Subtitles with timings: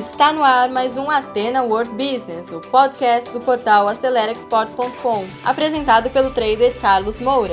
[0.00, 6.30] Está no ar mais um Atena World Business, o podcast do portal AceleraExport.com, apresentado pelo
[6.30, 7.52] trader Carlos Moura.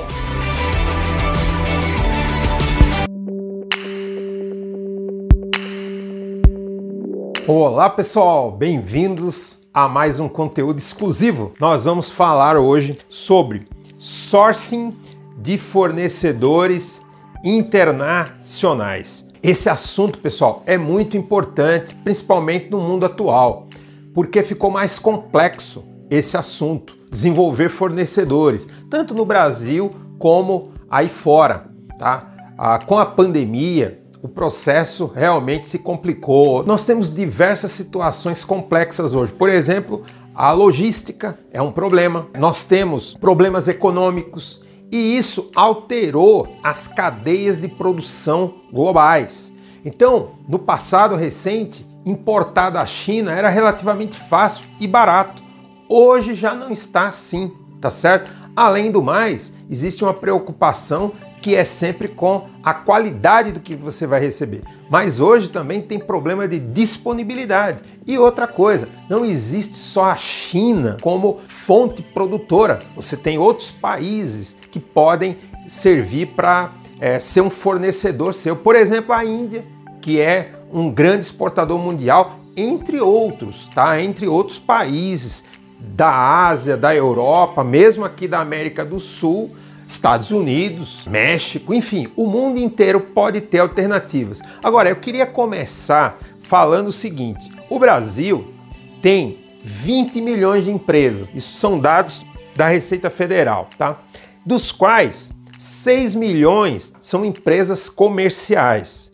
[7.45, 11.51] Olá pessoal, bem-vindos a mais um conteúdo exclusivo.
[11.59, 13.65] Nós vamos falar hoje sobre
[13.97, 14.97] sourcing
[15.37, 17.03] de fornecedores
[17.43, 19.26] internacionais.
[19.41, 23.67] Esse assunto, pessoal, é muito importante, principalmente no mundo atual,
[24.13, 32.33] porque ficou mais complexo esse assunto, desenvolver fornecedores, tanto no Brasil como aí fora, tá?
[32.57, 36.63] Ah, com a pandemia, o processo realmente se complicou.
[36.65, 39.31] Nós temos diversas situações complexas hoje.
[39.31, 42.27] Por exemplo, a logística é um problema.
[42.37, 49.51] Nós temos problemas econômicos, e isso alterou as cadeias de produção globais.
[49.83, 55.43] Então, no passado recente, importar da China era relativamente fácil e barato.
[55.89, 58.31] Hoje já não está assim, tá certo?
[58.55, 64.07] Além do mais, existe uma preocupação que é sempre com a qualidade do que você
[64.07, 64.63] vai receber.
[64.89, 67.81] Mas hoje também tem problema de disponibilidade.
[68.05, 72.79] E outra coisa, não existe só a China como fonte produtora.
[72.95, 78.55] Você tem outros países que podem servir para é, ser um fornecedor seu.
[78.55, 79.65] Por exemplo, a Índia,
[80.01, 84.01] que é um grande exportador mundial, entre outros, tá?
[84.01, 85.43] Entre outros países
[85.79, 89.51] da Ásia, da Europa, mesmo aqui da América do Sul
[89.87, 94.41] Estados Unidos, México, enfim, o mundo inteiro pode ter alternativas.
[94.61, 98.53] Agora, eu queria começar falando o seguinte: o Brasil
[99.01, 103.97] tem 20 milhões de empresas, isso são dados da Receita Federal, tá?
[104.45, 109.11] Dos quais 6 milhões são empresas comerciais.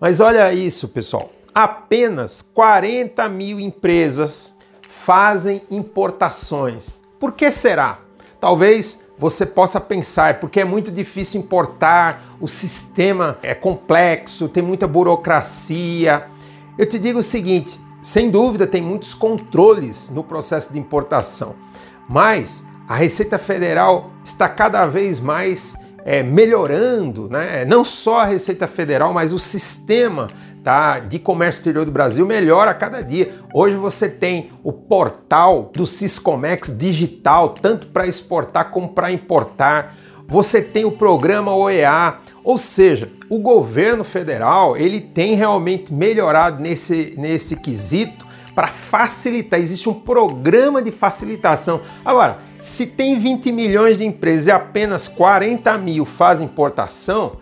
[0.00, 7.00] Mas olha isso, pessoal: apenas 40 mil empresas fazem importações.
[7.18, 7.98] Por que será?
[8.40, 14.86] Talvez você possa pensar, porque é muito difícil importar, o sistema é complexo, tem muita
[14.86, 16.26] burocracia.
[16.76, 21.56] Eu te digo o seguinte: sem dúvida, tem muitos controles no processo de importação,
[22.08, 27.64] mas a Receita Federal está cada vez mais é, melhorando, né?
[27.64, 30.28] não só a Receita Federal, mas o sistema
[30.68, 33.36] tá, de comércio exterior do Brasil melhora a cada dia.
[33.54, 39.96] Hoje você tem o portal do Siscomex digital, tanto para exportar como para importar.
[40.28, 47.14] Você tem o programa OEA, ou seja, o governo federal ele tem realmente melhorado nesse,
[47.16, 49.58] nesse quesito para facilitar.
[49.58, 51.80] Existe um programa de facilitação.
[52.04, 57.38] Agora, se tem 20 milhões de empresas e apenas 40 mil fazem importação,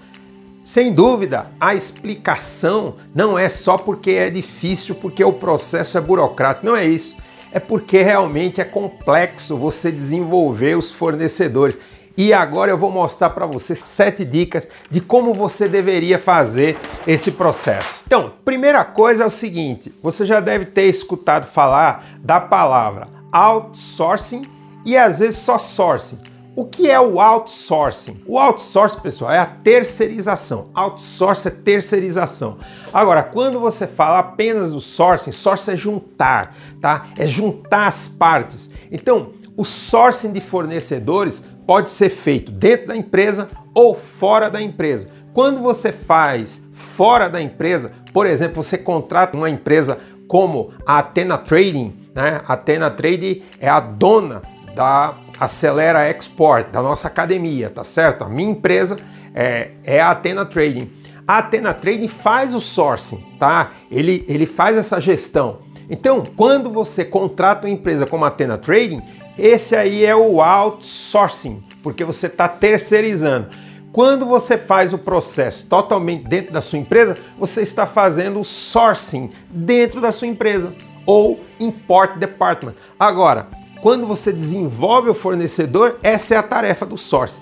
[0.67, 6.67] sem dúvida, a explicação não é só porque é difícil, porque o processo é burocrático,
[6.67, 7.17] não é isso.
[7.53, 11.79] É porque realmente é complexo você desenvolver os fornecedores.
[12.17, 17.31] E agora eu vou mostrar para você sete dicas de como você deveria fazer esse
[17.31, 18.03] processo.
[18.05, 24.43] Então, primeira coisa é o seguinte: você já deve ter escutado falar da palavra outsourcing
[24.85, 26.19] e às vezes só sourcing.
[26.57, 28.23] O que é o outsourcing?
[28.27, 30.71] O outsourcing, pessoal, é a terceirização.
[30.73, 32.57] Outsourcing é terceirização.
[32.91, 37.09] Agora, quando você fala apenas do sourcing, sourcing é juntar, tá?
[37.19, 38.71] É juntar as partes.
[38.91, 45.11] Então, o sourcing de fornecedores pode ser feito dentro da empresa ou fora da empresa.
[45.35, 51.37] Quando você faz fora da empresa, por exemplo, você contrata uma empresa como a Atena
[51.37, 52.41] Trading, né?
[52.49, 58.23] A Atena Trading é a dona da Acelera Export, da nossa academia, tá certo?
[58.23, 58.99] A minha empresa
[59.35, 60.93] é, é a Atena Trading.
[61.27, 63.73] A Atena Trading faz o sourcing, tá?
[63.91, 65.61] Ele, ele faz essa gestão.
[65.89, 69.03] Então, quando você contrata uma empresa como a Atena Trading,
[69.39, 73.49] esse aí é o outsourcing, porque você está terceirizando.
[73.93, 79.31] Quando você faz o processo totalmente dentro da sua empresa, você está fazendo o sourcing
[79.49, 80.75] dentro da sua empresa
[81.07, 82.75] ou import department.
[82.99, 83.49] Agora,
[83.87, 87.41] quando você desenvolve o fornecedor, essa é a tarefa do source.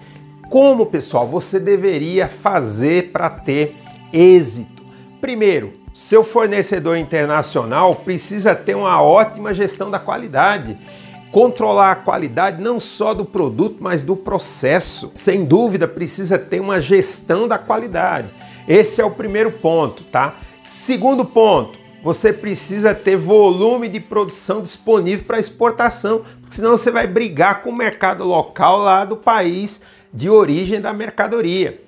[0.51, 3.75] Como, pessoal, você deveria fazer para ter
[4.13, 4.83] êxito?
[5.23, 10.77] Primeiro, seu fornecedor internacional precisa ter uma ótima gestão da qualidade.
[11.33, 15.11] Controlar a qualidade não só do produto, mas do processo.
[15.15, 18.29] Sem dúvida, precisa ter uma gestão da qualidade.
[18.69, 20.35] Esse é o primeiro ponto, tá?
[20.61, 27.07] Segundo ponto, você precisa ter volume de produção disponível para exportação, porque senão você vai
[27.07, 29.81] brigar com o mercado local lá do país
[30.13, 31.81] de origem da mercadoria.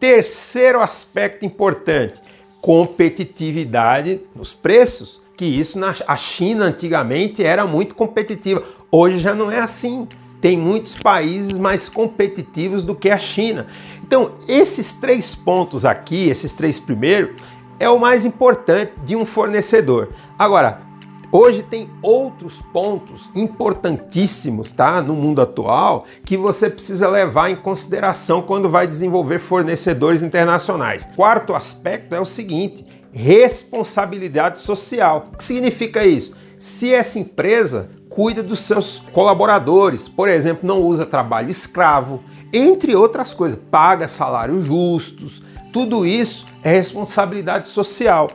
[0.00, 2.20] Terceiro aspecto importante:
[2.62, 5.20] competitividade nos preços.
[5.36, 8.64] que isso na a China antigamente era muito competitiva.
[8.90, 10.08] Hoje já não é assim.
[10.40, 13.66] Tem muitos países mais competitivos do que a China.
[14.02, 17.36] Então, esses três pontos aqui, esses três primeiros,
[17.78, 20.10] é o mais importante de um fornecedor.
[20.38, 20.88] Agora,
[21.30, 28.40] Hoje tem outros pontos importantíssimos, tá, no mundo atual, que você precisa levar em consideração
[28.40, 31.06] quando vai desenvolver fornecedores internacionais.
[31.14, 35.28] Quarto aspecto é o seguinte: responsabilidade social.
[35.34, 36.34] O que significa isso?
[36.58, 43.34] Se essa empresa cuida dos seus colaboradores, por exemplo, não usa trabalho escravo, entre outras
[43.34, 45.42] coisas, paga salários justos,
[45.72, 48.30] tudo isso é responsabilidade social.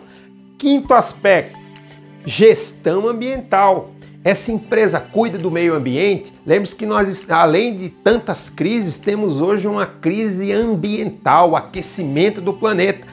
[0.58, 1.58] Quinto aspecto,
[2.26, 3.88] gestão ambiental.
[4.24, 6.34] Essa empresa cuida do meio ambiente.
[6.46, 13.06] Lembre-se que nós, além de tantas crises, temos hoje uma crise ambiental, aquecimento do planeta.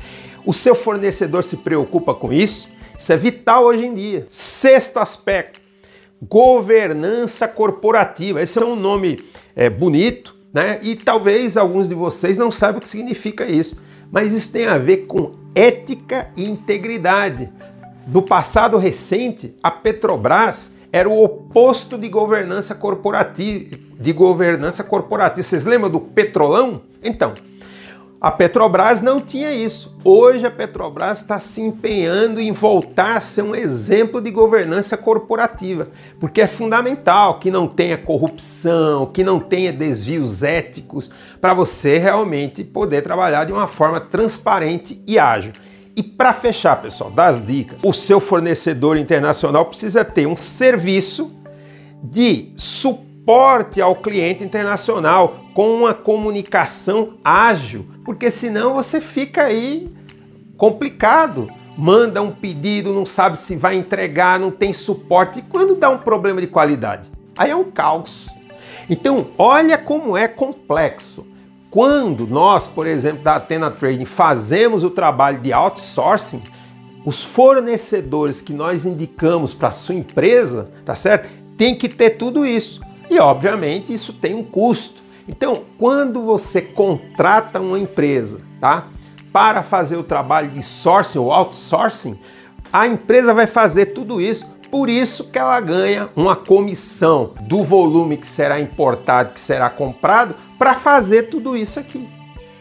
[0.47, 2.69] O seu fornecedor se preocupa com isso?
[2.97, 4.27] Isso é vital hoje em dia.
[4.31, 5.61] Sexto aspecto:
[6.23, 8.41] governança corporativa.
[8.41, 9.25] Esse é um nome
[9.57, 10.79] é, bonito, né?
[10.83, 13.81] E talvez alguns de vocês não saibam o que significa isso.
[14.11, 17.51] Mas isso tem a ver com ética e integridade.
[18.07, 23.77] No passado recente, a Petrobras era o oposto de governança corporativa.
[23.99, 25.43] De governança corporativa.
[25.43, 26.83] Vocês lembram do petrolão?
[27.03, 27.35] Então,
[28.21, 29.97] a Petrobras não tinha isso.
[30.05, 35.89] Hoje a Petrobras está se empenhando em voltar a ser um exemplo de governança corporativa,
[36.19, 42.63] porque é fundamental que não tenha corrupção, que não tenha desvios éticos, para você realmente
[42.63, 45.55] poder trabalhar de uma forma transparente e ágil.
[45.97, 51.33] E para fechar, pessoal, das dicas, o seu fornecedor internacional precisa ter um serviço
[52.03, 59.93] de suporte ao cliente internacional com uma comunicação ágil, porque senão você fica aí
[60.57, 61.51] complicado.
[61.77, 65.39] Manda um pedido, não sabe se vai entregar, não tem suporte.
[65.39, 67.11] E quando dá um problema de qualidade?
[67.37, 68.29] Aí é um caos.
[68.89, 71.27] Então, olha como é complexo.
[71.71, 76.43] Quando nós, por exemplo, da Atena Trading, fazemos o trabalho de outsourcing,
[77.05, 81.31] os fornecedores que nós indicamos para a sua empresa, tá certo?
[81.57, 82.81] Tem que ter tudo isso.
[83.09, 85.00] E obviamente isso tem um custo.
[85.31, 88.89] Então, quando você contrata uma empresa, tá?
[89.33, 92.19] Para fazer o trabalho de sourcing ou outsourcing,
[92.73, 98.17] a empresa vai fazer tudo isso por isso que ela ganha uma comissão do volume
[98.17, 102.09] que será importado, que será comprado, para fazer tudo isso aqui.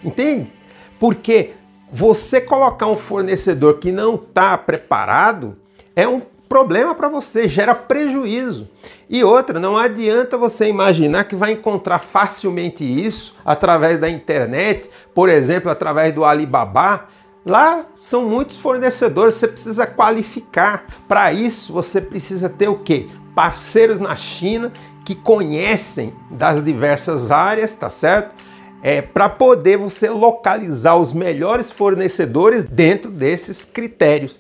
[0.04, 0.51] Entende?
[1.00, 1.51] Porque
[1.92, 5.57] você colocar um fornecedor que não está preparado
[5.95, 8.67] é um problema para você, gera prejuízo.
[9.07, 15.29] E outra, não adianta você imaginar que vai encontrar facilmente isso através da internet, por
[15.29, 17.07] exemplo, através do Alibaba,
[17.45, 20.85] Lá são muitos fornecedores, você precisa qualificar.
[21.07, 23.07] Para isso, você precisa ter o quê?
[23.33, 24.71] Parceiros na China
[25.05, 28.35] que conhecem das diversas áreas, tá certo?
[28.83, 34.39] É, para poder você localizar os melhores fornecedores dentro desses critérios.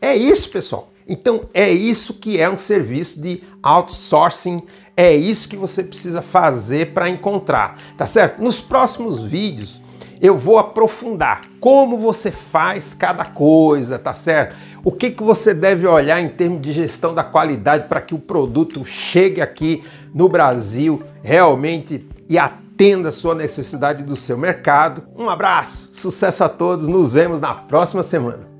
[0.00, 0.90] É isso, pessoal.
[1.10, 4.62] Então é isso que é um serviço de outsourcing,
[4.96, 8.40] é isso que você precisa fazer para encontrar, tá certo?
[8.40, 9.82] Nos próximos vídeos
[10.20, 14.54] eu vou aprofundar como você faz cada coisa, tá certo?
[14.84, 18.18] O que, que você deve olhar em termos de gestão da qualidade para que o
[18.18, 19.82] produto chegue aqui
[20.14, 25.02] no Brasil realmente e atenda a sua necessidade do seu mercado.
[25.16, 28.59] Um abraço, sucesso a todos, nos vemos na próxima semana.